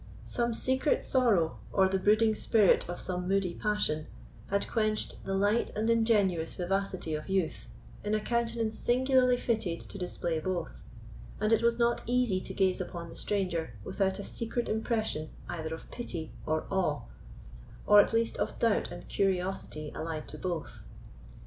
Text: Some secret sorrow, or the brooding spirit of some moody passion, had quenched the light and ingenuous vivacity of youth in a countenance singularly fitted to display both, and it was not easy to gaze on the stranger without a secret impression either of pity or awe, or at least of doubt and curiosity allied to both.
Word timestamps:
Some 0.25 0.55
secret 0.55 1.05
sorrow, 1.05 1.59
or 1.71 1.87
the 1.87 1.99
brooding 1.99 2.33
spirit 2.33 2.89
of 2.89 2.99
some 2.99 3.27
moody 3.27 3.53
passion, 3.53 4.07
had 4.47 4.67
quenched 4.67 5.23
the 5.25 5.35
light 5.35 5.69
and 5.75 5.91
ingenuous 5.91 6.55
vivacity 6.55 7.13
of 7.13 7.29
youth 7.29 7.67
in 8.03 8.15
a 8.15 8.19
countenance 8.19 8.79
singularly 8.79 9.37
fitted 9.37 9.79
to 9.81 9.99
display 9.99 10.39
both, 10.39 10.81
and 11.39 11.53
it 11.53 11.61
was 11.61 11.77
not 11.77 12.01
easy 12.07 12.41
to 12.41 12.53
gaze 12.55 12.81
on 12.81 13.09
the 13.09 13.15
stranger 13.15 13.75
without 13.83 14.17
a 14.17 14.23
secret 14.23 14.69
impression 14.69 15.29
either 15.47 15.71
of 15.71 15.91
pity 15.91 16.31
or 16.47 16.65
awe, 16.71 17.01
or 17.85 17.99
at 18.01 18.11
least 18.11 18.37
of 18.37 18.57
doubt 18.57 18.89
and 18.89 19.07
curiosity 19.07 19.91
allied 19.93 20.27
to 20.29 20.39
both. 20.39 20.81